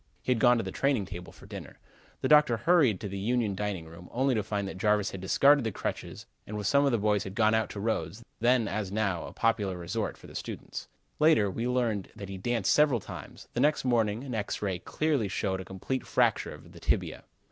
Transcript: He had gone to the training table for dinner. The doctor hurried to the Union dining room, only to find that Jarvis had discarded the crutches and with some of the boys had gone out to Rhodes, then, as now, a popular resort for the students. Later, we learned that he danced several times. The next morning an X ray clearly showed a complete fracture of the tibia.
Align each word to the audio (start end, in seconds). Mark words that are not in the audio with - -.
He 0.23 0.31
had 0.31 0.39
gone 0.39 0.57
to 0.57 0.63
the 0.63 0.71
training 0.71 1.05
table 1.05 1.31
for 1.31 1.45
dinner. 1.45 1.77
The 2.21 2.27
doctor 2.27 2.57
hurried 2.57 2.99
to 3.01 3.07
the 3.07 3.19
Union 3.19 3.53
dining 3.53 3.85
room, 3.85 4.09
only 4.11 4.33
to 4.33 4.41
find 4.41 4.67
that 4.67 4.79
Jarvis 4.79 5.11
had 5.11 5.21
discarded 5.21 5.63
the 5.63 5.71
crutches 5.71 6.25
and 6.47 6.57
with 6.57 6.65
some 6.65 6.85
of 6.87 6.91
the 6.91 6.97
boys 6.97 7.23
had 7.23 7.35
gone 7.35 7.53
out 7.53 7.69
to 7.69 7.79
Rhodes, 7.79 8.25
then, 8.39 8.67
as 8.67 8.91
now, 8.91 9.25
a 9.27 9.31
popular 9.31 9.77
resort 9.77 10.17
for 10.17 10.25
the 10.25 10.33
students. 10.33 10.87
Later, 11.19 11.51
we 11.51 11.67
learned 11.67 12.09
that 12.15 12.29
he 12.29 12.39
danced 12.39 12.73
several 12.73 12.99
times. 12.99 13.47
The 13.53 13.59
next 13.59 13.85
morning 13.85 14.23
an 14.23 14.33
X 14.33 14.59
ray 14.63 14.79
clearly 14.79 15.27
showed 15.27 15.61
a 15.61 15.65
complete 15.65 16.03
fracture 16.07 16.51
of 16.55 16.71
the 16.71 16.79
tibia. 16.79 17.25